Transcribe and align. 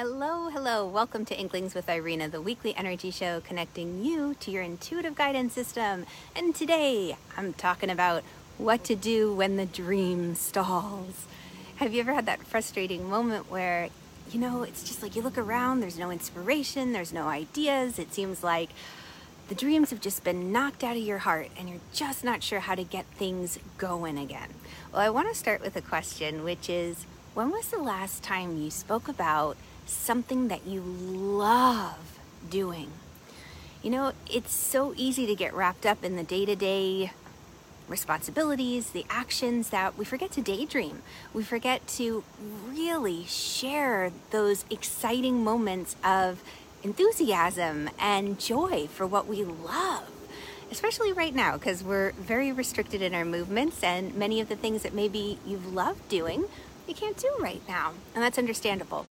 Hello, 0.00 0.48
hello. 0.48 0.86
Welcome 0.86 1.24
to 1.24 1.36
Inklings 1.36 1.74
with 1.74 1.88
Irina, 1.88 2.28
the 2.28 2.40
weekly 2.40 2.72
energy 2.76 3.10
show 3.10 3.40
connecting 3.40 4.04
you 4.04 4.36
to 4.38 4.52
your 4.52 4.62
intuitive 4.62 5.16
guidance 5.16 5.54
system. 5.54 6.06
And 6.36 6.54
today 6.54 7.16
I'm 7.36 7.52
talking 7.52 7.90
about 7.90 8.22
what 8.58 8.84
to 8.84 8.94
do 8.94 9.34
when 9.34 9.56
the 9.56 9.66
dream 9.66 10.36
stalls. 10.36 11.26
Have 11.78 11.92
you 11.92 11.98
ever 11.98 12.14
had 12.14 12.26
that 12.26 12.44
frustrating 12.44 13.10
moment 13.10 13.50
where, 13.50 13.88
you 14.30 14.38
know, 14.38 14.62
it's 14.62 14.84
just 14.84 15.02
like 15.02 15.16
you 15.16 15.22
look 15.22 15.36
around, 15.36 15.80
there's 15.80 15.98
no 15.98 16.12
inspiration, 16.12 16.92
there's 16.92 17.12
no 17.12 17.26
ideas. 17.26 17.98
It 17.98 18.14
seems 18.14 18.44
like 18.44 18.70
the 19.48 19.56
dreams 19.56 19.90
have 19.90 20.00
just 20.00 20.22
been 20.22 20.52
knocked 20.52 20.84
out 20.84 20.96
of 20.96 21.02
your 21.02 21.18
heart 21.18 21.48
and 21.58 21.68
you're 21.68 21.80
just 21.92 22.22
not 22.22 22.44
sure 22.44 22.60
how 22.60 22.76
to 22.76 22.84
get 22.84 23.06
things 23.06 23.58
going 23.78 24.16
again. 24.16 24.50
Well, 24.92 25.00
I 25.00 25.10
want 25.10 25.28
to 25.28 25.34
start 25.34 25.60
with 25.60 25.74
a 25.74 25.82
question, 25.82 26.44
which 26.44 26.70
is 26.70 27.04
when 27.34 27.50
was 27.50 27.66
the 27.66 27.82
last 27.82 28.22
time 28.22 28.62
you 28.62 28.70
spoke 28.70 29.08
about 29.08 29.56
something 29.90 30.48
that 30.48 30.66
you 30.66 30.80
love 30.80 32.18
doing. 32.50 32.90
You 33.82 33.90
know, 33.90 34.12
it's 34.30 34.52
so 34.52 34.92
easy 34.96 35.26
to 35.26 35.34
get 35.34 35.54
wrapped 35.54 35.86
up 35.86 36.04
in 36.04 36.16
the 36.16 36.24
day 36.24 36.44
to 36.44 36.56
day 36.56 37.12
responsibilities, 37.88 38.90
the 38.90 39.06
actions 39.08 39.70
that 39.70 39.96
we 39.96 40.04
forget 40.04 40.30
to 40.32 40.42
daydream. 40.42 41.02
We 41.32 41.42
forget 41.42 41.86
to 41.88 42.22
really 42.66 43.24
share 43.24 44.12
those 44.30 44.64
exciting 44.70 45.42
moments 45.42 45.96
of 46.04 46.42
enthusiasm 46.82 47.90
and 47.98 48.38
joy 48.38 48.88
for 48.88 49.06
what 49.06 49.26
we 49.26 49.42
love. 49.44 50.10
Especially 50.70 51.14
right 51.14 51.34
now, 51.34 51.54
because 51.54 51.82
we're 51.82 52.12
very 52.12 52.52
restricted 52.52 53.00
in 53.00 53.14
our 53.14 53.24
movements, 53.24 53.82
and 53.82 54.14
many 54.14 54.38
of 54.40 54.50
the 54.50 54.56
things 54.56 54.82
that 54.82 54.92
maybe 54.92 55.38
you've 55.46 55.72
loved 55.72 56.06
doing, 56.10 56.44
you 56.86 56.94
can't 56.94 57.16
do 57.16 57.32
right 57.40 57.62
now. 57.66 57.94
And 58.14 58.22
that's 58.22 58.38
understandable. 58.38 59.07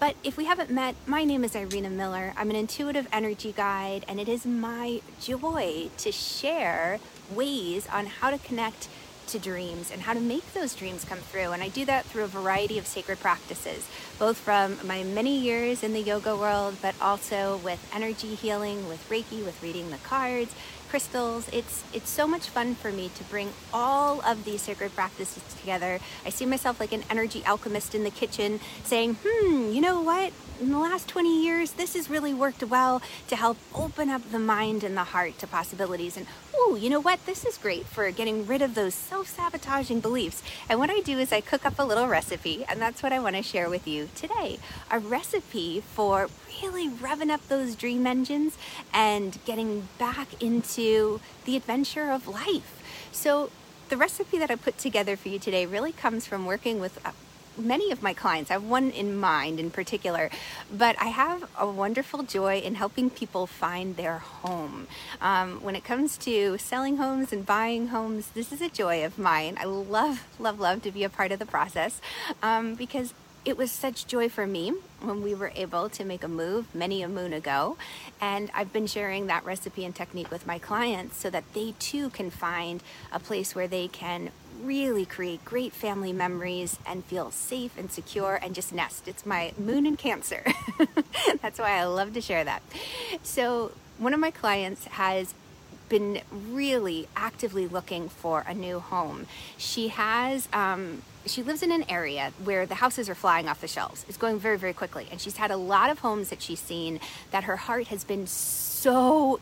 But 0.00 0.16
if 0.24 0.38
we 0.38 0.46
haven't 0.46 0.70
met, 0.70 0.94
my 1.06 1.24
name 1.24 1.44
is 1.44 1.54
Irina 1.54 1.90
Miller. 1.90 2.32
I'm 2.34 2.48
an 2.48 2.56
intuitive 2.56 3.06
energy 3.12 3.52
guide, 3.52 4.06
and 4.08 4.18
it 4.18 4.30
is 4.30 4.46
my 4.46 5.02
joy 5.20 5.90
to 5.98 6.10
share 6.10 7.00
ways 7.30 7.86
on 7.86 8.06
how 8.06 8.30
to 8.30 8.38
connect 8.38 8.88
to 9.26 9.38
dreams 9.38 9.90
and 9.92 10.00
how 10.00 10.14
to 10.14 10.20
make 10.20 10.54
those 10.54 10.74
dreams 10.74 11.04
come 11.04 11.18
through. 11.18 11.52
And 11.52 11.62
I 11.62 11.68
do 11.68 11.84
that 11.84 12.06
through 12.06 12.24
a 12.24 12.28
variety 12.28 12.78
of 12.78 12.86
sacred 12.86 13.20
practices, 13.20 13.86
both 14.18 14.38
from 14.38 14.78
my 14.86 15.04
many 15.04 15.38
years 15.38 15.82
in 15.82 15.92
the 15.92 16.00
yoga 16.00 16.34
world, 16.34 16.76
but 16.80 16.94
also 16.98 17.58
with 17.58 17.86
energy 17.94 18.34
healing, 18.34 18.88
with 18.88 19.06
Reiki, 19.10 19.44
with 19.44 19.62
reading 19.62 19.90
the 19.90 19.98
cards, 19.98 20.54
crystals. 20.90 21.48
It's 21.52 21.84
it's 21.94 22.10
so 22.10 22.26
much 22.26 22.48
fun 22.48 22.74
for 22.74 22.90
me 22.90 23.10
to 23.14 23.24
bring 23.24 23.50
all 23.72 24.20
of 24.22 24.44
these 24.44 24.60
sacred 24.60 24.92
practices 24.94 25.42
together. 25.60 26.00
I 26.26 26.30
see 26.30 26.46
myself 26.46 26.80
like 26.80 26.92
an 26.92 27.04
energy 27.08 27.42
alchemist 27.46 27.94
in 27.94 28.02
the 28.02 28.10
kitchen 28.10 28.58
saying, 28.82 29.16
"Hmm, 29.24 29.70
you 29.70 29.80
know 29.80 30.00
what? 30.00 30.32
In 30.60 30.70
the 30.70 30.78
last 30.78 31.08
20 31.08 31.42
years, 31.42 31.72
this 31.72 31.94
has 31.94 32.10
really 32.10 32.34
worked 32.34 32.62
well 32.62 33.00
to 33.28 33.36
help 33.36 33.56
open 33.74 34.10
up 34.10 34.30
the 34.30 34.38
mind 34.38 34.84
and 34.84 34.94
the 34.94 35.04
heart 35.04 35.38
to 35.38 35.46
possibilities 35.46 36.18
and 36.18 36.26
ooh, 36.60 36.76
you 36.76 36.90
know 36.90 37.00
what? 37.00 37.24
This 37.26 37.44
is 37.44 37.56
great 37.56 37.86
for 37.86 38.10
getting 38.10 38.46
rid 38.46 38.62
of 38.62 38.74
those 38.74 38.94
self-sabotaging 38.94 40.00
beliefs." 40.00 40.42
And 40.68 40.78
what 40.78 40.90
I 40.90 41.00
do 41.00 41.18
is 41.18 41.32
I 41.32 41.40
cook 41.40 41.64
up 41.64 41.78
a 41.78 41.82
little 41.82 42.06
recipe, 42.06 42.64
and 42.68 42.80
that's 42.80 43.02
what 43.02 43.12
I 43.12 43.18
want 43.18 43.36
to 43.36 43.42
share 43.42 43.70
with 43.70 43.88
you 43.88 44.08
today. 44.14 44.58
A 44.90 44.98
recipe 44.98 45.80
for 45.80 46.28
really 46.62 46.88
revving 46.88 47.30
up 47.30 47.46
those 47.48 47.74
dream 47.74 48.06
engines 48.06 48.56
and 48.92 49.38
getting 49.44 49.88
back 49.98 50.42
into 50.42 51.20
the 51.44 51.56
adventure 51.56 52.10
of 52.10 52.28
life. 52.28 52.82
So, 53.12 53.50
the 53.88 53.96
recipe 53.96 54.38
that 54.38 54.50
I 54.50 54.56
put 54.56 54.78
together 54.78 55.16
for 55.16 55.28
you 55.28 55.38
today 55.38 55.66
really 55.66 55.92
comes 55.92 56.26
from 56.26 56.46
working 56.46 56.80
with 56.80 57.04
many 57.56 57.90
of 57.90 58.02
my 58.02 58.14
clients. 58.14 58.50
I 58.50 58.54
have 58.54 58.64
one 58.64 58.90
in 58.90 59.16
mind 59.16 59.60
in 59.60 59.70
particular, 59.70 60.30
but 60.72 60.96
I 61.00 61.06
have 61.06 61.48
a 61.58 61.66
wonderful 61.66 62.22
joy 62.22 62.58
in 62.58 62.74
helping 62.74 63.10
people 63.10 63.46
find 63.46 63.96
their 63.96 64.18
home. 64.18 64.86
Um, 65.20 65.62
when 65.62 65.76
it 65.76 65.84
comes 65.84 66.16
to 66.18 66.58
selling 66.58 66.96
homes 66.96 67.32
and 67.32 67.44
buying 67.44 67.88
homes, 67.88 68.28
this 68.28 68.52
is 68.52 68.60
a 68.60 68.68
joy 68.68 69.04
of 69.04 69.18
mine. 69.18 69.56
I 69.58 69.64
love, 69.64 70.26
love, 70.38 70.60
love 70.60 70.82
to 70.82 70.90
be 70.90 71.04
a 71.04 71.08
part 71.08 71.32
of 71.32 71.38
the 71.38 71.46
process 71.46 72.00
um, 72.42 72.74
because 72.74 73.14
it 73.44 73.56
was 73.56 73.70
such 73.70 74.06
joy 74.06 74.28
for 74.28 74.46
me 74.46 74.72
when 75.00 75.22
we 75.22 75.34
were 75.34 75.52
able 75.56 75.88
to 75.88 76.04
make 76.04 76.22
a 76.22 76.28
move 76.28 76.66
many 76.74 77.02
a 77.02 77.08
moon 77.08 77.32
ago. 77.32 77.78
And 78.20 78.50
I've 78.54 78.72
been 78.72 78.86
sharing 78.86 79.28
that 79.28 79.44
recipe 79.44 79.84
and 79.84 79.94
technique 79.94 80.30
with 80.30 80.46
my 80.46 80.58
clients 80.58 81.16
so 81.16 81.30
that 81.30 81.44
they 81.54 81.74
too 81.78 82.10
can 82.10 82.30
find 82.30 82.82
a 83.10 83.18
place 83.18 83.54
where 83.54 83.66
they 83.66 83.88
can 83.88 84.30
really 84.64 85.04
create 85.04 85.44
great 85.44 85.72
family 85.72 86.12
memories 86.12 86.78
and 86.86 87.04
feel 87.04 87.30
safe 87.30 87.76
and 87.78 87.90
secure 87.90 88.38
and 88.42 88.54
just 88.54 88.72
nest. 88.72 89.08
It's 89.08 89.26
my 89.26 89.52
moon 89.58 89.86
in 89.86 89.96
Cancer. 89.96 90.44
That's 91.42 91.58
why 91.58 91.72
I 91.72 91.84
love 91.84 92.14
to 92.14 92.20
share 92.20 92.44
that. 92.44 92.62
So, 93.22 93.72
one 93.98 94.14
of 94.14 94.20
my 94.20 94.30
clients 94.30 94.86
has 94.86 95.34
been 95.88 96.20
really 96.30 97.08
actively 97.16 97.66
looking 97.66 98.08
for 98.08 98.44
a 98.46 98.54
new 98.54 98.78
home. 98.80 99.26
She 99.58 99.88
has 99.88 100.48
um, 100.52 101.02
she 101.26 101.42
lives 101.42 101.62
in 101.62 101.70
an 101.70 101.84
area 101.88 102.32
where 102.42 102.64
the 102.64 102.76
houses 102.76 103.10
are 103.10 103.14
flying 103.14 103.48
off 103.48 103.60
the 103.60 103.68
shelves. 103.68 104.06
It's 104.08 104.16
going 104.16 104.38
very, 104.38 104.56
very 104.56 104.72
quickly. 104.72 105.06
And 105.10 105.20
she's 105.20 105.36
had 105.36 105.50
a 105.50 105.56
lot 105.56 105.90
of 105.90 105.98
homes 105.98 106.30
that 106.30 106.40
she's 106.40 106.60
seen 106.60 107.00
that 107.30 107.44
her 107.44 107.56
heart 107.56 107.88
has 107.88 108.04
been 108.04 108.26
so 108.26 108.69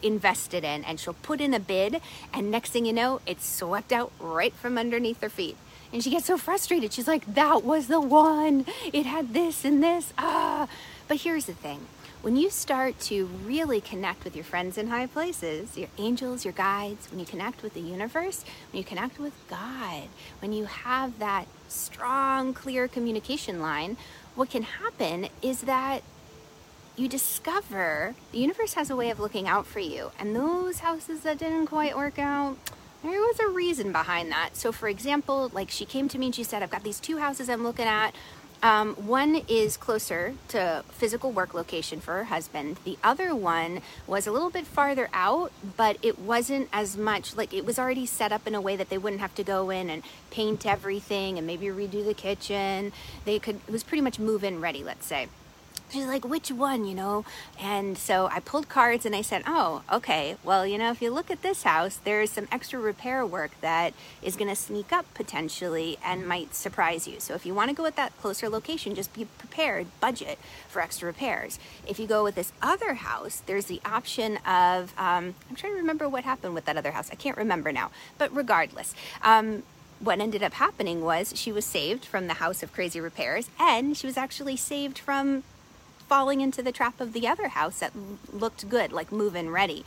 invested 0.02 0.64
in. 0.64 0.84
And 0.84 0.98
she'll 0.98 1.14
put 1.14 1.40
in 1.40 1.54
a 1.54 1.60
bid, 1.60 2.00
and 2.32 2.50
next 2.50 2.70
thing 2.70 2.86
you 2.86 2.92
know, 2.92 3.20
it's 3.26 3.46
swept 3.46 3.92
out 3.92 4.12
right 4.18 4.54
from 4.54 4.78
underneath 4.78 5.20
her 5.20 5.28
feet. 5.28 5.56
And 5.92 6.02
she 6.02 6.10
gets 6.10 6.26
so 6.26 6.36
frustrated. 6.36 6.92
She's 6.92 7.08
like, 7.08 7.34
that 7.34 7.64
was 7.64 7.86
the 7.86 8.00
one. 8.00 8.66
It 8.92 9.06
had 9.06 9.32
this 9.32 9.64
and 9.64 9.82
this. 9.82 10.12
Ah. 10.18 10.68
But 11.06 11.18
here's 11.18 11.46
the 11.46 11.54
thing 11.54 11.86
when 12.20 12.36
you 12.36 12.50
start 12.50 12.98
to 12.98 13.26
really 13.44 13.80
connect 13.80 14.24
with 14.24 14.34
your 14.34 14.44
friends 14.44 14.76
in 14.76 14.88
high 14.88 15.06
places, 15.06 15.78
your 15.78 15.88
angels, 15.98 16.44
your 16.44 16.52
guides, 16.52 17.08
when 17.10 17.20
you 17.20 17.24
connect 17.24 17.62
with 17.62 17.74
the 17.74 17.80
universe, 17.80 18.44
when 18.72 18.78
you 18.78 18.84
connect 18.84 19.18
with 19.18 19.32
God, 19.48 20.08
when 20.40 20.52
you 20.52 20.64
have 20.64 21.20
that 21.20 21.46
strong, 21.68 22.52
clear 22.52 22.88
communication 22.88 23.60
line, 23.60 23.96
what 24.34 24.50
can 24.50 24.64
happen 24.64 25.28
is 25.42 25.62
that 25.62 26.02
you 26.98 27.08
discover 27.08 28.14
the 28.32 28.38
universe 28.38 28.74
has 28.74 28.90
a 28.90 28.96
way 28.96 29.10
of 29.10 29.20
looking 29.20 29.48
out 29.48 29.66
for 29.66 29.80
you. 29.80 30.10
And 30.18 30.34
those 30.34 30.80
houses 30.80 31.20
that 31.20 31.38
didn't 31.38 31.66
quite 31.66 31.96
work 31.96 32.18
out, 32.18 32.56
there 33.02 33.12
was 33.12 33.38
a 33.40 33.48
reason 33.48 33.92
behind 33.92 34.30
that. 34.32 34.56
So, 34.56 34.72
for 34.72 34.88
example, 34.88 35.50
like 35.52 35.70
she 35.70 35.84
came 35.84 36.08
to 36.08 36.18
me 36.18 36.26
and 36.26 36.34
she 36.34 36.44
said, 36.44 36.62
I've 36.62 36.70
got 36.70 36.82
these 36.82 37.00
two 37.00 37.18
houses 37.18 37.48
I'm 37.48 37.62
looking 37.62 37.86
at. 37.86 38.14
Um, 38.60 38.94
one 38.94 39.42
is 39.46 39.76
closer 39.76 40.34
to 40.48 40.82
physical 40.88 41.30
work 41.30 41.54
location 41.54 42.00
for 42.00 42.14
her 42.14 42.24
husband. 42.24 42.78
The 42.84 42.98
other 43.04 43.32
one 43.32 43.82
was 44.08 44.26
a 44.26 44.32
little 44.32 44.50
bit 44.50 44.66
farther 44.66 45.08
out, 45.12 45.52
but 45.76 45.96
it 46.02 46.18
wasn't 46.18 46.68
as 46.72 46.96
much 46.96 47.36
like 47.36 47.54
it 47.54 47.64
was 47.64 47.78
already 47.78 48.04
set 48.04 48.32
up 48.32 48.48
in 48.48 48.56
a 48.56 48.60
way 48.60 48.74
that 48.74 48.88
they 48.88 48.98
wouldn't 48.98 49.20
have 49.20 49.34
to 49.36 49.44
go 49.44 49.70
in 49.70 49.88
and 49.88 50.02
paint 50.32 50.66
everything 50.66 51.38
and 51.38 51.46
maybe 51.46 51.66
redo 51.66 52.04
the 52.04 52.14
kitchen. 52.14 52.92
They 53.24 53.38
could, 53.38 53.60
it 53.68 53.70
was 53.70 53.84
pretty 53.84 54.02
much 54.02 54.18
move 54.18 54.42
in 54.42 54.60
ready, 54.60 54.82
let's 54.82 55.06
say 55.06 55.28
she's 55.90 56.06
like, 56.06 56.24
which 56.24 56.50
one, 56.50 56.84
you 56.84 56.94
know? 56.94 57.24
And 57.60 57.96
so 57.96 58.28
I 58.30 58.40
pulled 58.40 58.68
cards 58.68 59.06
and 59.06 59.14
I 59.14 59.22
said, 59.22 59.42
oh, 59.46 59.82
okay, 59.92 60.36
well, 60.44 60.66
you 60.66 60.78
know, 60.78 60.90
if 60.90 61.02
you 61.02 61.10
look 61.10 61.30
at 61.30 61.42
this 61.42 61.62
house, 61.62 61.96
there's 61.96 62.30
some 62.30 62.48
extra 62.50 62.78
repair 62.78 63.24
work 63.24 63.52
that 63.60 63.94
is 64.22 64.36
going 64.36 64.48
to 64.48 64.56
sneak 64.56 64.92
up 64.92 65.06
potentially 65.14 65.98
and 66.04 66.26
might 66.26 66.54
surprise 66.54 67.08
you. 67.08 67.20
So 67.20 67.34
if 67.34 67.46
you 67.46 67.54
want 67.54 67.70
to 67.70 67.76
go 67.76 67.82
with 67.82 67.96
that 67.96 68.16
closer 68.20 68.48
location, 68.48 68.94
just 68.94 69.12
be 69.12 69.24
prepared, 69.24 69.86
budget 70.00 70.38
for 70.68 70.80
extra 70.80 71.06
repairs. 71.06 71.58
If 71.86 71.98
you 71.98 72.06
go 72.06 72.24
with 72.24 72.34
this 72.34 72.52
other 72.62 72.94
house, 72.94 73.42
there's 73.46 73.66
the 73.66 73.80
option 73.84 74.36
of, 74.38 74.92
um, 74.98 75.34
I'm 75.48 75.56
trying 75.56 75.72
to 75.72 75.78
remember 75.78 76.08
what 76.08 76.24
happened 76.24 76.54
with 76.54 76.64
that 76.66 76.76
other 76.76 76.92
house. 76.92 77.10
I 77.10 77.14
can't 77.14 77.36
remember 77.36 77.72
now, 77.72 77.90
but 78.18 78.34
regardless, 78.34 78.94
um, 79.22 79.62
what 80.00 80.20
ended 80.20 80.42
up 80.42 80.54
happening 80.54 81.02
was 81.02 81.32
she 81.36 81.50
was 81.50 81.64
saved 81.64 82.04
from 82.04 82.28
the 82.28 82.34
house 82.34 82.62
of 82.62 82.72
crazy 82.72 83.00
repairs 83.00 83.50
and 83.58 83.96
she 83.96 84.06
was 84.06 84.16
actually 84.16 84.56
saved 84.56 84.98
from 84.98 85.42
falling 86.08 86.40
into 86.40 86.62
the 86.62 86.72
trap 86.72 87.00
of 87.00 87.12
the 87.12 87.28
other 87.28 87.48
house 87.48 87.80
that 87.80 87.92
looked 88.32 88.68
good, 88.68 88.92
like 88.92 89.12
move 89.12 89.36
in 89.36 89.50
ready. 89.50 89.84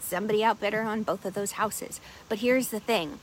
Somebody 0.00 0.42
outbid 0.42 0.72
her 0.72 0.82
on 0.82 1.02
both 1.02 1.24
of 1.24 1.34
those 1.34 1.52
houses. 1.52 2.00
But 2.28 2.38
here's 2.38 2.68
the 2.68 2.80
thing 2.80 3.20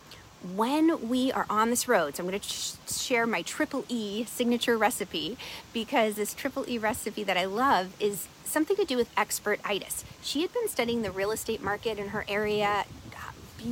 when 0.56 1.10
we 1.10 1.32
are 1.32 1.48
on 1.50 1.72
this 1.72 1.88
road, 1.88 2.16
so 2.16 2.24
I'm 2.24 2.30
going 2.30 2.40
to 2.40 2.48
sh- 2.48 2.74
share 2.88 3.26
my 3.26 3.42
triple 3.42 3.84
E 3.90 4.26
signature 4.26 4.78
recipe 4.78 5.38
because 5.74 6.16
this 6.16 6.36
triple 6.36 6.70
E 6.70 6.78
recipe 6.78 7.24
that 7.24 7.38
I 7.38 7.46
love 7.46 7.96
is 8.00 8.28
something 8.44 8.76
to 8.76 8.86
do 8.86 8.96
with 8.96 9.14
expertitis. 9.16 10.04
She 10.22 10.42
had 10.42 10.54
been 10.54 10.68
studying 10.68 11.02
the 11.02 11.12
real 11.12 11.32
estate 11.32 11.64
market 11.64 11.98
in 11.98 12.10
her 12.10 12.26
area, 12.28 12.86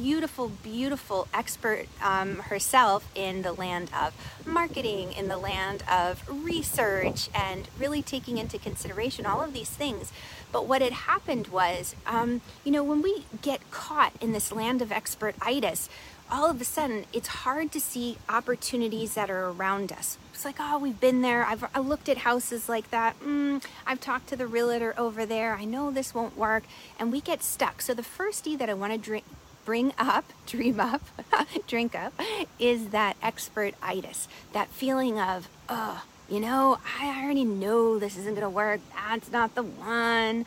beautiful, 0.01 0.49
beautiful 0.49 1.27
expert 1.33 1.85
um, 2.01 2.37
herself 2.39 3.07
in 3.13 3.43
the 3.43 3.53
land 3.53 3.91
of 3.95 4.13
marketing, 4.43 5.13
in 5.13 5.27
the 5.27 5.37
land 5.37 5.83
of 5.89 6.23
research, 6.27 7.29
and 7.35 7.67
really 7.77 8.01
taking 8.01 8.39
into 8.39 8.57
consideration 8.57 9.25
all 9.25 9.41
of 9.41 9.53
these 9.53 9.69
things. 9.69 10.11
But 10.51 10.65
what 10.65 10.81
had 10.81 10.93
happened 10.93 11.47
was, 11.49 11.95
um, 12.07 12.41
you 12.63 12.71
know, 12.71 12.83
when 12.83 13.03
we 13.03 13.25
get 13.43 13.69
caught 13.69 14.13
in 14.19 14.31
this 14.31 14.51
land 14.51 14.81
of 14.81 14.89
expertitis, 14.89 15.89
all 16.31 16.49
of 16.49 16.59
a 16.59 16.65
sudden 16.65 17.05
it's 17.13 17.27
hard 17.27 17.71
to 17.73 17.79
see 17.79 18.17
opportunities 18.27 19.13
that 19.13 19.29
are 19.29 19.49
around 19.49 19.91
us 19.91 20.17
it's 20.43 20.45
like, 20.45 20.55
oh, 20.59 20.77
we've 20.77 20.99
been 20.99 21.21
there. 21.21 21.45
I've 21.45 21.63
I 21.73 21.79
looked 21.79 22.09
at 22.09 22.17
houses 22.17 22.67
like 22.67 22.91
that. 22.91 23.17
Mm, 23.21 23.63
I've 23.87 24.01
talked 24.01 24.27
to 24.27 24.35
the 24.35 24.45
realtor 24.45 24.93
over 24.97 25.25
there. 25.25 25.55
I 25.55 25.63
know 25.63 25.89
this 25.89 26.13
won't 26.13 26.35
work. 26.35 26.63
And 26.99 27.13
we 27.13 27.21
get 27.21 27.41
stuck. 27.41 27.81
So 27.81 27.93
the 27.93 28.03
first 28.03 28.45
E 28.45 28.57
that 28.57 28.69
I 28.69 28.73
want 28.73 28.91
to 28.91 28.97
drink, 28.97 29.23
bring 29.65 29.93
up, 29.97 30.25
dream 30.47 30.79
up, 30.79 31.01
drink 31.67 31.95
up, 31.95 32.13
is 32.59 32.89
that 32.89 33.17
expert-itis. 33.21 34.27
That 34.53 34.67
feeling 34.69 35.19
of, 35.19 35.47
oh, 35.69 36.03
you 36.29 36.39
know, 36.39 36.79
I 36.99 37.23
already 37.23 37.43
know 37.43 37.99
this 37.99 38.17
isn't 38.17 38.35
to 38.39 38.49
work. 38.49 38.81
That's 38.95 39.31
not 39.31 39.55
the 39.55 39.63
one. 39.63 40.45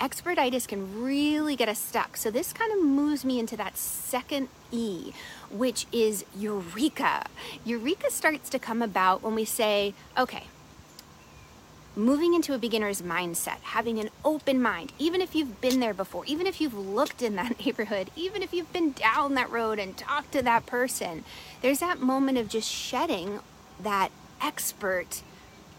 Expert-itis 0.00 0.66
can 0.66 1.02
really 1.02 1.56
get 1.56 1.68
us 1.68 1.78
stuck. 1.78 2.16
So 2.16 2.30
this 2.30 2.52
kind 2.52 2.72
of 2.72 2.84
moves 2.84 3.24
me 3.24 3.38
into 3.38 3.56
that 3.56 3.76
second 3.76 4.48
E, 4.70 5.12
which 5.50 5.86
is 5.92 6.24
eureka. 6.36 7.26
Eureka 7.64 8.10
starts 8.10 8.48
to 8.50 8.58
come 8.58 8.80
about 8.80 9.22
when 9.22 9.34
we 9.34 9.44
say, 9.44 9.94
okay, 10.16 10.44
moving 11.96 12.34
into 12.34 12.54
a 12.54 12.58
beginner's 12.58 13.02
mindset, 13.02 13.58
having 13.62 13.98
an 13.98 14.10
open 14.24 14.60
mind, 14.62 14.92
even 14.98 15.20
if 15.20 15.34
you've 15.34 15.60
been 15.60 15.80
there 15.80 15.94
before, 15.94 16.24
even 16.26 16.46
if 16.46 16.60
you've 16.60 16.74
looked 16.74 17.22
in 17.22 17.36
that 17.36 17.58
neighborhood, 17.64 18.10
even 18.16 18.42
if 18.42 18.52
you've 18.52 18.72
been 18.72 18.92
down 18.92 19.34
that 19.34 19.50
road 19.50 19.78
and 19.78 19.96
talked 19.96 20.32
to 20.32 20.42
that 20.42 20.66
person, 20.66 21.24
there's 21.62 21.80
that 21.80 22.00
moment 22.00 22.38
of 22.38 22.48
just 22.48 22.70
shedding 22.70 23.40
that 23.82 24.10
expert 24.40 25.22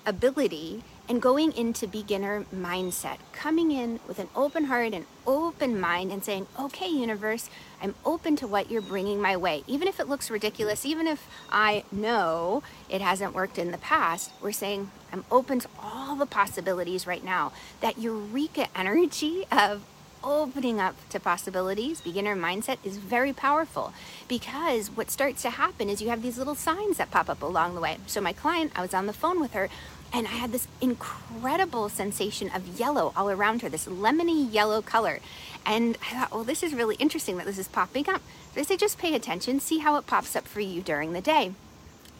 ability 0.05 0.83
and 1.09 1.21
going 1.21 1.51
into 1.53 1.87
beginner 1.87 2.45
mindset, 2.53 3.17
coming 3.33 3.71
in 3.71 3.99
with 4.07 4.19
an 4.19 4.29
open 4.35 4.65
heart 4.65 4.93
and 4.93 5.05
open 5.25 5.79
mind 5.79 6.11
and 6.11 6.23
saying, 6.23 6.45
okay, 6.59 6.87
universe, 6.87 7.49
I'm 7.81 7.95
open 8.05 8.35
to 8.37 8.47
what 8.47 8.69
you're 8.69 8.81
bringing 8.81 9.19
my 9.19 9.35
way. 9.35 9.63
Even 9.65 9.87
if 9.87 9.99
it 9.99 10.07
looks 10.07 10.29
ridiculous, 10.29 10.85
even 10.85 11.07
if 11.07 11.27
I 11.49 11.83
know 11.91 12.61
it 12.89 13.01
hasn't 13.01 13.33
worked 13.33 13.57
in 13.57 13.71
the 13.71 13.79
past, 13.79 14.31
we're 14.39 14.51
saying, 14.51 14.91
I'm 15.11 15.25
open 15.31 15.59
to 15.61 15.69
all 15.81 16.15
the 16.15 16.27
possibilities 16.27 17.07
right 17.07 17.23
now. 17.23 17.53
That 17.81 17.97
eureka 17.97 18.67
energy 18.75 19.45
of 19.51 19.83
opening 20.23 20.79
up 20.79 20.95
to 21.09 21.19
possibilities, 21.19 22.01
beginner 22.01 22.35
mindset 22.35 22.77
is 22.83 22.97
very 22.97 23.33
powerful 23.33 23.93
because 24.27 24.89
what 24.89 25.11
starts 25.11 25.41
to 25.43 25.49
happen 25.51 25.89
is 25.89 26.01
you 26.01 26.09
have 26.09 26.21
these 26.21 26.37
little 26.37 26.55
signs 26.55 26.97
that 26.97 27.11
pop 27.11 27.29
up 27.29 27.41
along 27.41 27.75
the 27.75 27.81
way. 27.81 27.97
So, 28.07 28.21
my 28.21 28.33
client, 28.33 28.71
I 28.75 28.81
was 28.81 28.93
on 28.93 29.05
the 29.05 29.13
phone 29.13 29.39
with 29.39 29.53
her 29.53 29.69
and 30.11 30.27
I 30.27 30.31
had 30.31 30.51
this 30.51 30.67
incredible 30.81 31.89
sensation 31.89 32.49
of 32.53 32.79
yellow 32.79 33.13
all 33.15 33.29
around 33.29 33.61
her, 33.61 33.69
this 33.69 33.85
lemony 33.85 34.51
yellow 34.51 34.81
color. 34.81 35.19
And 35.65 35.97
I 36.01 36.13
thought, 36.13 36.31
well, 36.31 36.43
this 36.43 36.63
is 36.63 36.73
really 36.73 36.95
interesting 36.95 37.37
that 37.37 37.45
this 37.45 37.59
is 37.59 37.67
popping 37.67 38.09
up. 38.09 38.21
So 38.53 38.61
I 38.61 38.63
say, 38.63 38.77
just 38.77 38.97
pay 38.97 39.13
attention, 39.13 39.59
see 39.59 39.79
how 39.79 39.97
it 39.97 40.07
pops 40.07 40.35
up 40.35 40.47
for 40.47 40.61
you 40.61 40.81
during 40.81 41.13
the 41.13 41.21
day. 41.21 41.53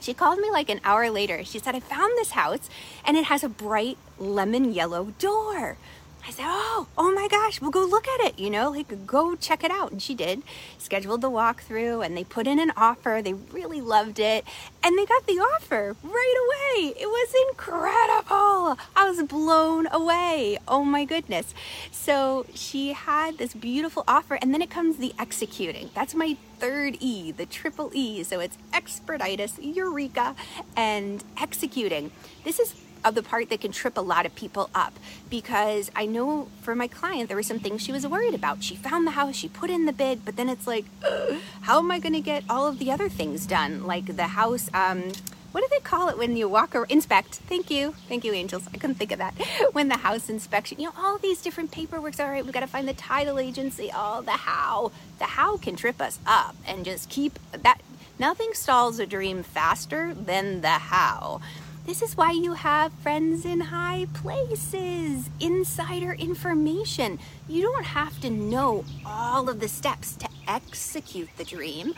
She 0.02 0.14
called 0.14 0.40
me 0.40 0.50
like 0.50 0.70
an 0.70 0.80
hour 0.84 1.10
later. 1.10 1.44
She 1.44 1.60
said, 1.60 1.76
I 1.76 1.80
found 1.80 2.14
this 2.16 2.32
house 2.32 2.70
and 3.04 3.18
it 3.18 3.26
has 3.26 3.44
a 3.44 3.50
bright 3.50 3.98
lemon 4.18 4.74
yellow 4.74 5.14
door. 5.20 5.78
I 6.28 6.32
said, 6.32 6.46
Oh, 6.48 6.88
oh 6.98 7.14
my 7.14 7.28
gosh, 7.28 7.62
we'll 7.62 7.72
go 7.72 7.86
look 7.86 8.08
at 8.08 8.22
it, 8.22 8.40
you 8.40 8.50
know, 8.50 8.72
like 8.72 9.06
go 9.06 9.36
check 9.36 9.64
it 9.64 9.72
out. 9.72 9.92
And 9.92 10.02
she 10.02 10.16
did, 10.16 10.44
scheduled 10.78 11.22
the 11.22 11.30
walkthrough, 11.30 12.06
and 12.06 12.16
they 12.16 12.24
put 12.24 12.48
in 12.48 12.60
an 12.60 12.72
offer. 12.76 13.22
They 13.24 13.34
really 13.34 13.82
loved 13.82 14.20
it, 14.20 14.46
and 14.84 14.98
they 14.98 15.06
got 15.06 15.26
the 15.26 15.40
offer 15.40 15.96
right 16.04 16.76
away. 16.76 16.94
It 17.00 17.08
was 17.08 17.34
incredible. 17.50 18.78
I 18.96 19.10
was 19.10 19.22
blown 19.24 19.88
away. 19.92 20.58
Oh 20.68 20.84
my 20.84 21.06
goodness. 21.06 21.54
So 21.92 22.46
she 22.54 22.94
had 22.94 23.38
this 23.38 23.54
beautiful 23.54 24.04
offer, 24.08 24.36
and 24.42 24.54
then 24.54 24.62
it 24.62 24.70
comes 24.70 24.98
the 24.98 25.14
executing. 25.18 25.90
That's 25.94 26.14
my 26.14 26.38
third 26.60 26.98
E, 27.00 27.32
the 27.32 27.46
triple 27.46 27.92
E. 27.94 28.24
So 28.24 28.40
it's 28.40 28.58
expertitis, 28.74 29.58
eureka, 29.62 30.36
and 30.76 31.24
executing. 31.38 32.12
This 32.44 32.60
is 32.60 32.76
of 33.04 33.16
the 33.16 33.24
part 33.24 33.50
that 33.50 33.62
can 33.62 33.72
trip 33.72 33.98
a 33.98 34.02
lot 34.02 34.26
of 34.26 34.36
people 34.36 34.70
up 34.76 34.94
because 35.30 35.92
I 35.96 36.06
know 36.06 36.48
for 36.62 36.76
my 36.76 36.88
client 36.88 37.28
there 37.28 37.38
were 37.38 37.44
some 37.44 37.60
things 37.60 37.82
she 37.82 37.92
was 37.92 38.06
worried 38.08 38.34
about. 38.34 38.64
She 38.64 38.76
found 38.76 39.08
the 39.08 39.12
house, 39.12 39.36
she 39.36 39.48
put 39.48 39.70
in 39.70 39.86
the 39.86 39.94
bid, 39.94 40.26
but 40.26 40.36
then 40.36 40.50
it's 40.50 40.68
like, 40.68 40.86
how 41.62 41.80
am 41.80 41.92
I 41.92 42.00
going 42.00 42.14
to 42.14 42.22
get 42.22 42.44
all 42.50 42.68
of 42.68 42.80
the 42.80 42.92
other 42.92 43.10
things 43.10 43.46
done? 43.46 43.86
Like 43.86 44.16
the 44.16 44.28
house, 44.28 44.70
um, 44.74 45.12
what 45.52 45.62
do 45.62 45.68
they 45.72 45.80
call 45.80 46.10
it 46.10 46.18
when 46.18 46.38
you 46.38 46.48
walk 46.48 46.76
or 46.76 46.86
inspect? 46.86 47.36
Thank 47.36 47.72
you. 47.72 47.96
Thank 48.08 48.24
you, 48.24 48.34
angels. 48.34 48.68
I 48.72 48.78
couldn't 48.78 48.96
think 48.96 49.12
of 49.12 49.18
that. 49.18 49.34
When 49.72 49.88
the 49.88 49.98
house 49.98 50.30
inspection, 50.30 50.80
you 50.80 50.86
know, 50.86 50.94
all 50.98 51.18
these 51.18 51.42
different 51.42 51.72
paperworks. 51.72 52.20
All 52.20 52.30
right, 52.30 52.44
we've 52.44 52.54
got 52.54 52.60
to 52.62 52.68
find 52.68 52.88
the 52.88 52.94
title 52.94 53.40
agency. 53.40 53.92
All 53.92 54.22
the 54.22 54.32
how. 54.32 54.92
The 55.18 55.26
how 55.26 55.58
can 55.58 55.76
trip 55.76 56.02
us 56.02 56.20
up 56.26 56.56
and 56.68 56.86
just 56.86 57.10
keep 57.10 57.40
that. 57.52 57.82
Nothing 58.20 58.54
stalls 58.54 59.00
a 59.00 59.06
dream 59.06 59.44
faster 59.44 60.14
than 60.14 60.62
the 60.62 60.70
how. 60.70 61.42
This 61.90 62.04
is 62.04 62.16
why 62.16 62.34
you 62.34 62.54
have 62.54 62.94
friends 63.02 63.46
in 63.46 63.62
high 63.62 64.06
places, 64.14 65.28
insider 65.40 66.14
information. 66.14 67.18
You 67.48 67.64
don't 67.64 67.84
have 67.84 68.22
to 68.22 68.30
know 68.30 68.86
all 69.04 69.50
of 69.50 69.60
the 69.60 69.68
steps 69.68 70.16
to 70.18 70.30
execute 70.48 71.30
the 71.38 71.44
dream. 71.44 71.96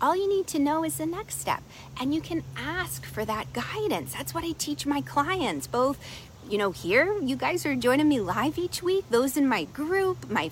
All 0.00 0.14
you 0.14 0.28
need 0.28 0.46
to 0.46 0.60
know 0.60 0.84
is 0.84 0.98
the 0.98 1.06
next 1.06 1.40
step, 1.40 1.60
and 1.98 2.14
you 2.14 2.20
can 2.20 2.44
ask 2.56 3.04
for 3.04 3.24
that 3.24 3.52
guidance. 3.52 4.12
That's 4.12 4.32
what 4.32 4.44
I 4.44 4.52
teach 4.52 4.86
my 4.86 5.00
clients, 5.00 5.66
both 5.66 5.98
you 6.48 6.58
know, 6.58 6.72
here 6.72 7.16
you 7.20 7.36
guys 7.36 7.64
are 7.64 7.74
joining 7.74 8.08
me 8.08 8.20
live 8.20 8.58
each 8.58 8.82
week. 8.82 9.04
Those 9.10 9.36
in 9.36 9.48
my 9.48 9.64
group, 9.64 10.28
my 10.28 10.50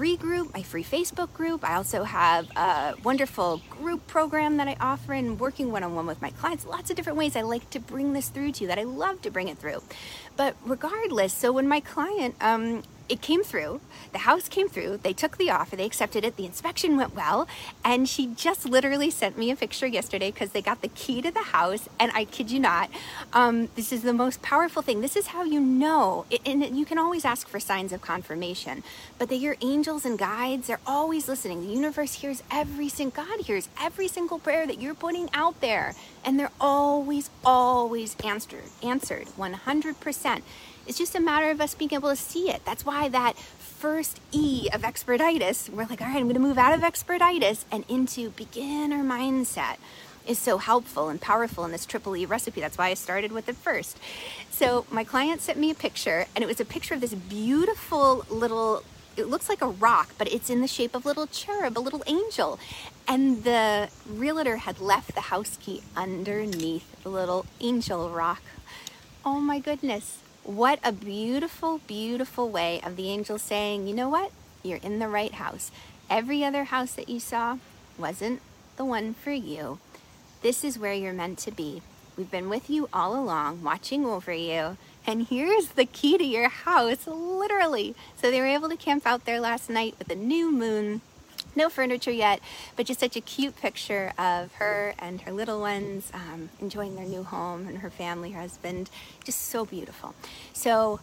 free 0.00 0.16
group, 0.16 0.54
my 0.54 0.62
free 0.62 0.82
Facebook 0.82 1.30
group. 1.34 1.62
I 1.62 1.74
also 1.74 2.04
have 2.04 2.48
a 2.56 2.94
wonderful 3.04 3.60
group 3.68 4.06
program 4.06 4.56
that 4.56 4.66
I 4.66 4.74
offer 4.80 5.12
and 5.12 5.38
working 5.38 5.70
one 5.70 5.82
on 5.82 5.94
one 5.94 6.06
with 6.06 6.22
my 6.22 6.30
clients. 6.30 6.64
Lots 6.64 6.88
of 6.88 6.96
different 6.96 7.18
ways 7.18 7.36
I 7.36 7.42
like 7.42 7.68
to 7.68 7.78
bring 7.78 8.14
this 8.14 8.30
through 8.30 8.52
to 8.52 8.62
you 8.62 8.68
that 8.68 8.78
I 8.78 8.84
love 8.84 9.20
to 9.20 9.30
bring 9.30 9.48
it 9.48 9.58
through. 9.58 9.82
But 10.38 10.56
regardless, 10.64 11.34
so 11.34 11.52
when 11.52 11.68
my 11.68 11.80
client 11.80 12.34
um, 12.40 12.82
it 13.10 13.20
came 13.20 13.42
through. 13.42 13.80
The 14.12 14.18
house 14.18 14.48
came 14.48 14.68
through. 14.68 15.00
They 15.02 15.12
took 15.12 15.36
the 15.36 15.50
offer. 15.50 15.74
They 15.74 15.84
accepted 15.84 16.24
it. 16.24 16.36
The 16.36 16.46
inspection 16.46 16.96
went 16.96 17.14
well. 17.14 17.48
And 17.84 18.08
she 18.08 18.28
just 18.28 18.64
literally 18.64 19.10
sent 19.10 19.36
me 19.36 19.50
a 19.50 19.56
picture 19.56 19.86
yesterday 19.86 20.30
because 20.30 20.50
they 20.50 20.62
got 20.62 20.80
the 20.80 20.88
key 20.88 21.20
to 21.22 21.30
the 21.30 21.42
house. 21.42 21.88
And 21.98 22.12
I 22.14 22.24
kid 22.24 22.50
you 22.50 22.60
not, 22.60 22.88
um, 23.32 23.68
this 23.74 23.92
is 23.92 24.02
the 24.02 24.12
most 24.12 24.42
powerful 24.42 24.80
thing. 24.80 25.00
This 25.00 25.16
is 25.16 25.28
how 25.28 25.42
you 25.42 25.60
know. 25.60 26.24
It, 26.30 26.40
and 26.46 26.64
you 26.78 26.86
can 26.86 26.98
always 26.98 27.24
ask 27.24 27.48
for 27.48 27.58
signs 27.58 27.92
of 27.92 28.00
confirmation, 28.00 28.84
but 29.18 29.28
that 29.28 29.36
your 29.36 29.56
angels 29.60 30.04
and 30.04 30.16
guides, 30.16 30.68
they're 30.68 30.80
always 30.86 31.28
listening. 31.28 31.66
The 31.66 31.72
universe 31.74 32.14
hears 32.14 32.44
every 32.50 32.88
single, 32.88 33.24
God 33.24 33.40
hears 33.40 33.68
every 33.80 34.06
single 34.06 34.38
prayer 34.38 34.66
that 34.68 34.80
you're 34.80 34.94
putting 34.94 35.28
out 35.34 35.60
there. 35.60 35.94
And 36.24 36.38
they're 36.38 36.52
always, 36.60 37.28
always 37.44 38.14
answered, 38.22 38.64
answered 38.82 39.26
100%. 39.36 40.42
It's 40.90 40.98
just 40.98 41.14
a 41.14 41.20
matter 41.20 41.52
of 41.52 41.60
us 41.60 41.76
being 41.76 41.94
able 41.94 42.08
to 42.08 42.16
see 42.16 42.50
it. 42.50 42.64
That's 42.64 42.84
why 42.84 43.08
that 43.10 43.38
first 43.38 44.20
E 44.32 44.68
of 44.72 44.82
expertitis, 44.82 45.68
we're 45.70 45.86
like, 45.86 46.00
all 46.00 46.08
right, 46.08 46.16
I'm 46.16 46.24
going 46.24 46.34
to 46.34 46.40
move 46.40 46.58
out 46.58 46.74
of 46.74 46.80
expertitis 46.80 47.64
and 47.70 47.84
into 47.88 48.30
beginner 48.30 49.04
mindset 49.04 49.76
is 50.26 50.40
so 50.40 50.58
helpful 50.58 51.08
and 51.08 51.20
powerful 51.20 51.64
in 51.64 51.70
this 51.70 51.86
triple 51.86 52.16
E 52.16 52.26
recipe. 52.26 52.60
That's 52.60 52.76
why 52.76 52.88
I 52.88 52.94
started 52.94 53.30
with 53.30 53.48
it 53.48 53.54
first. 53.54 54.00
So 54.50 54.84
my 54.90 55.04
client 55.04 55.42
sent 55.42 55.60
me 55.60 55.70
a 55.70 55.76
picture 55.76 56.26
and 56.34 56.42
it 56.42 56.48
was 56.48 56.58
a 56.58 56.64
picture 56.64 56.94
of 56.94 57.00
this 57.00 57.14
beautiful 57.14 58.26
little 58.28 58.82
it 59.16 59.28
looks 59.28 59.48
like 59.48 59.62
a 59.62 59.68
rock, 59.68 60.14
but 60.18 60.26
it's 60.32 60.50
in 60.50 60.60
the 60.60 60.66
shape 60.66 60.96
of 60.96 61.04
a 61.04 61.08
little 61.08 61.28
cherub, 61.28 61.78
a 61.78 61.80
little 61.80 62.02
angel. 62.08 62.58
And 63.06 63.44
the 63.44 63.90
realtor 64.08 64.56
had 64.56 64.80
left 64.80 65.14
the 65.14 65.20
house 65.20 65.56
key 65.60 65.82
underneath 65.96 67.00
the 67.04 67.10
little 67.10 67.46
angel 67.60 68.10
rock. 68.10 68.42
Oh 69.24 69.38
my 69.38 69.60
goodness. 69.60 70.18
What 70.44 70.80
a 70.82 70.90
beautiful, 70.90 71.78
beautiful 71.86 72.48
way 72.48 72.80
of 72.80 72.96
the 72.96 73.10
angel 73.10 73.38
saying, 73.38 73.86
you 73.86 73.94
know 73.94 74.08
what? 74.08 74.32
You're 74.62 74.78
in 74.78 74.98
the 74.98 75.08
right 75.08 75.34
house. 75.34 75.70
Every 76.08 76.42
other 76.42 76.64
house 76.64 76.92
that 76.92 77.10
you 77.10 77.20
saw 77.20 77.58
wasn't 77.98 78.40
the 78.76 78.84
one 78.84 79.12
for 79.12 79.32
you. 79.32 79.78
This 80.40 80.64
is 80.64 80.78
where 80.78 80.94
you're 80.94 81.12
meant 81.12 81.38
to 81.40 81.50
be. 81.50 81.82
We've 82.16 82.30
been 82.30 82.48
with 82.48 82.70
you 82.70 82.88
all 82.92 83.14
along, 83.14 83.62
watching 83.62 84.06
over 84.06 84.32
you. 84.32 84.78
And 85.06 85.26
here's 85.26 85.68
the 85.68 85.84
key 85.84 86.16
to 86.16 86.24
your 86.24 86.48
house, 86.48 87.06
literally. 87.06 87.94
So 88.16 88.30
they 88.30 88.40
were 88.40 88.46
able 88.46 88.70
to 88.70 88.76
camp 88.76 89.06
out 89.06 89.26
there 89.26 89.40
last 89.40 89.68
night 89.68 89.94
with 89.98 90.08
the 90.08 90.14
new 90.14 90.50
moon 90.50 91.02
no 91.56 91.68
furniture 91.68 92.10
yet, 92.10 92.40
but 92.76 92.86
just 92.86 93.00
such 93.00 93.16
a 93.16 93.20
cute 93.20 93.56
picture 93.56 94.12
of 94.18 94.52
her 94.54 94.94
and 94.98 95.22
her 95.22 95.32
little 95.32 95.60
ones 95.60 96.10
um, 96.14 96.50
enjoying 96.60 96.96
their 96.96 97.06
new 97.06 97.22
home 97.22 97.66
and 97.66 97.78
her 97.78 97.90
family, 97.90 98.32
her 98.32 98.40
husband. 98.40 98.90
Just 99.24 99.42
so 99.42 99.64
beautiful. 99.64 100.14
So, 100.52 101.00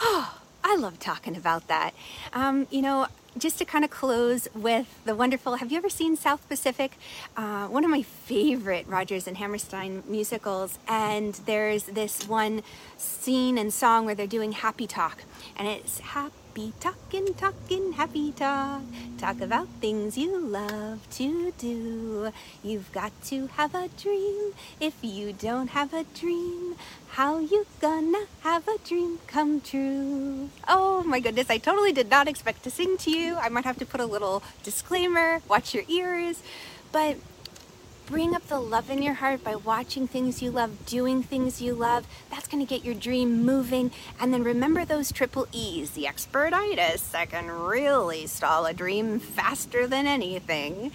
oh, 0.00 0.38
I 0.64 0.76
love 0.76 0.98
talking 0.98 1.36
about 1.36 1.68
that. 1.68 1.94
Um, 2.32 2.66
you 2.70 2.82
know, 2.82 3.06
just 3.38 3.58
to 3.58 3.64
kind 3.64 3.84
of 3.84 3.90
close 3.90 4.48
with 4.54 5.00
the 5.04 5.14
wonderful, 5.14 5.56
have 5.56 5.70
you 5.70 5.78
ever 5.78 5.88
seen 5.88 6.16
South 6.16 6.46
Pacific? 6.48 6.92
Uh, 7.36 7.68
one 7.68 7.84
of 7.84 7.90
my 7.90 8.02
favorite 8.02 8.86
Rodgers 8.88 9.26
and 9.26 9.36
Hammerstein 9.36 10.02
musicals. 10.06 10.78
And 10.88 11.34
there's 11.46 11.84
this 11.84 12.26
one 12.26 12.62
scene 12.96 13.56
and 13.56 13.72
song 13.72 14.04
where 14.04 14.14
they're 14.14 14.26
doing 14.26 14.52
happy 14.52 14.86
talk. 14.86 15.22
And 15.56 15.68
it's 15.68 16.00
happy 16.00 16.32
Happy 16.58 16.72
talking, 16.80 17.34
talking, 17.34 17.92
happy 17.92 18.32
talk. 18.32 18.82
Talk 19.16 19.40
about 19.40 19.68
things 19.80 20.18
you 20.18 20.40
love 20.40 21.08
to 21.10 21.52
do. 21.56 22.32
You've 22.64 22.90
got 22.90 23.12
to 23.26 23.46
have 23.58 23.76
a 23.76 23.86
dream. 23.96 24.54
If 24.80 24.94
you 25.00 25.32
don't 25.32 25.68
have 25.68 25.94
a 25.94 26.02
dream, 26.02 26.74
how 27.10 27.38
you 27.38 27.64
gonna 27.80 28.26
have 28.40 28.66
a 28.66 28.76
dream 28.78 29.20
come 29.28 29.60
true? 29.60 30.50
Oh 30.66 31.04
my 31.04 31.20
goodness, 31.20 31.48
I 31.48 31.58
totally 31.58 31.92
did 31.92 32.10
not 32.10 32.26
expect 32.26 32.64
to 32.64 32.72
sing 32.72 32.96
to 33.06 33.10
you. 33.12 33.36
I 33.36 33.48
might 33.50 33.64
have 33.64 33.78
to 33.78 33.86
put 33.86 34.00
a 34.00 34.06
little 34.06 34.42
disclaimer, 34.64 35.40
watch 35.46 35.74
your 35.74 35.84
ears. 35.86 36.42
But 36.90 37.18
bring 38.08 38.34
up 38.34 38.46
the 38.48 38.58
love 38.58 38.88
in 38.88 39.02
your 39.02 39.12
heart 39.12 39.44
by 39.44 39.54
watching 39.54 40.08
things 40.08 40.40
you 40.40 40.50
love, 40.50 40.86
doing 40.86 41.22
things 41.22 41.60
you 41.60 41.74
love. 41.74 42.06
That's 42.30 42.48
going 42.48 42.64
to 42.64 42.68
get 42.68 42.82
your 42.82 42.94
dream 42.94 43.44
moving. 43.44 43.90
And 44.18 44.32
then 44.32 44.42
remember 44.42 44.86
those 44.86 45.12
triple 45.12 45.46
E's, 45.52 45.90
the 45.90 46.04
expertitis 46.04 47.10
that 47.10 47.30
can 47.30 47.50
really 47.50 48.26
stall 48.26 48.64
a 48.64 48.72
dream 48.72 49.20
faster 49.20 49.86
than 49.86 50.06
anything. 50.06 50.90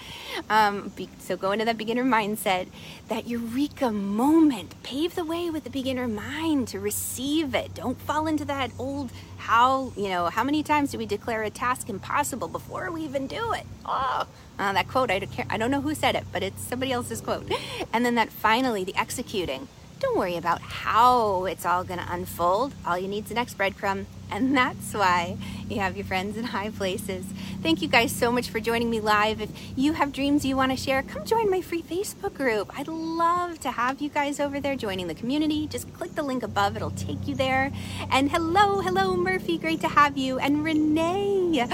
Um, 0.50 0.92
so 1.20 1.38
go 1.38 1.52
into 1.52 1.66
that 1.66 1.78
beginner 1.78 2.04
mindset, 2.04 2.68
that 3.10 3.28
eureka 3.28 3.92
moment. 3.92 4.74
Pave 4.82 5.14
the 5.14 5.24
way 5.24 5.52
with 5.52 5.66
the 5.66 5.70
beginner 5.70 6.08
mind 6.08 6.68
to 6.70 6.80
receive 6.80 7.54
it. 7.54 7.76
Don't 7.76 8.02
fall 8.02 8.26
into 8.26 8.46
that 8.46 8.72
old 8.80 9.12
how 9.44 9.92
you 9.98 10.08
know 10.08 10.28
how 10.28 10.42
many 10.42 10.64
times 10.64 10.92
do 10.92 10.98
we 10.98 11.06
declare 11.06 11.44
a 11.44 11.50
task 11.50 11.90
impossible 11.90 12.48
before 12.48 12.90
we 12.92 13.02
even 13.02 13.28
do 13.28 13.52
it 13.52 13.66
oh 13.86 14.26
uh, 14.60 14.74
that 14.74 14.88
quote 14.88 15.12
I 15.12 15.20
don't, 15.20 15.32
care, 15.32 15.46
I 15.50 15.58
don't 15.58 15.72
know 15.72 15.82
who 15.82 15.96
said 15.96 16.16
it 16.16 16.26
but 16.32 16.44
it's 16.44 16.62
somebody 16.62 16.92
else's 16.92 17.22
quote. 17.22 17.52
And 17.92 18.06
then 18.06 18.16
that 18.16 18.30
finally 18.30 18.84
the 18.84 18.96
executing. 18.96 19.68
Don't 20.00 20.18
worry 20.18 20.36
about 20.36 20.62
how 20.62 21.46
it's 21.46 21.66
all 21.66 21.84
going 21.84 22.00
to 22.00 22.14
unfold. 22.14 22.74
All 22.86 22.98
you 22.98 23.08
need 23.08 23.24
is 23.24 23.30
the 23.30 23.36
next 23.36 23.58
breadcrumb 23.58 24.06
and 24.34 24.58
that's 24.58 24.94
why 24.96 25.38
you 25.70 25.80
have 25.80 25.96
your 25.96 26.06
friends 26.06 26.38
in 26.38 26.44
high 26.44 26.72
places. 26.72 27.24
Thank 27.62 27.82
you 27.82 27.88
guys 27.88 28.12
so 28.12 28.32
much 28.32 28.50
for 28.50 28.60
joining 28.60 28.90
me 28.90 29.00
live. 29.00 29.40
If 29.40 29.50
you 29.76 29.94
have 29.94 30.12
dreams 30.12 30.44
you 30.44 30.58
want 30.58 30.72
to 30.72 30.78
share, 30.78 31.04
come 31.04 31.24
join 31.24 31.50
my 31.52 31.62
free 31.62 31.84
Facebook 31.84 32.34
group. 32.34 32.78
I'd 32.78 32.88
love 32.88 33.60
to 33.60 33.72
have 33.72 34.02
you 34.02 34.10
guys 34.10 34.40
over 34.40 34.60
there 34.60 34.76
joining 34.76 35.08
the 35.08 35.14
community. 35.14 35.68
Just 35.68 35.92
click 35.94 36.16
the 36.16 36.24
link 36.24 36.42
above, 36.42 36.76
it'll 36.76 36.92
take 36.92 37.28
you 37.28 37.36
there. 37.36 37.72
And 38.12 38.32
hello, 38.32 38.82
hello, 38.82 39.16
Murphy, 39.16 39.60
great 39.60 39.82
to 39.82 39.88
have 39.88 40.18
you. 40.18 40.40
And 40.40 40.64
Renee, 40.64 41.68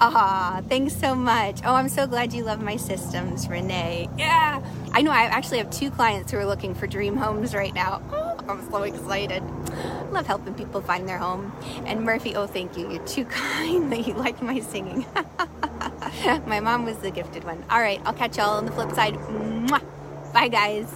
ah, 0.00 0.62
thanks 0.68 0.96
so 0.96 1.14
much. 1.14 1.60
Oh, 1.64 1.74
I'm 1.74 1.90
so 1.90 2.06
glad 2.06 2.32
you 2.32 2.44
love 2.44 2.62
my 2.62 2.76
systems, 2.76 3.46
Renee. 3.46 4.08
Yeah, 4.16 4.62
I 4.92 5.02
know 5.02 5.10
I 5.10 5.24
actually 5.24 5.58
have 5.58 5.70
two 5.70 5.90
clients 5.90 6.32
who 6.32 6.38
are 6.38 6.46
looking 6.46 6.74
for 6.74 6.86
dream 6.86 7.16
homes 7.16 7.54
right 7.54 7.74
now. 7.74 8.00
Oh, 8.10 8.36
I'm 8.48 8.70
so 8.70 8.82
excited. 8.82 9.42
Love 10.12 10.26
helping 10.26 10.54
people 10.54 10.80
find 10.80 11.08
their 11.08 11.18
home. 11.18 11.52
And 11.84 12.05
Murphy, 12.06 12.36
oh, 12.36 12.46
thank 12.46 12.78
you. 12.78 12.88
You're 12.88 13.04
too 13.04 13.24
kind 13.26 13.92
that 13.92 14.06
you 14.06 14.14
like 14.14 14.40
my 14.40 14.60
singing. 14.60 15.04
my 16.46 16.60
mom 16.60 16.84
was 16.84 16.98
the 16.98 17.10
gifted 17.10 17.42
one. 17.42 17.64
All 17.68 17.80
right, 17.80 18.00
I'll 18.04 18.14
catch 18.14 18.38
y'all 18.38 18.56
on 18.56 18.64
the 18.64 18.72
flip 18.72 18.92
side. 18.92 19.14
Mwah. 19.14 19.82
Bye, 20.32 20.48
guys. 20.48 20.86